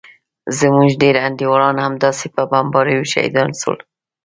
زموږ 0.59 0.89
ډېر 1.01 1.15
انډيوالان 1.27 1.75
همداسې 1.85 2.25
په 2.35 2.41
بمباريو 2.51 3.09
شهيدان 3.11 3.49
سول. 3.61 3.79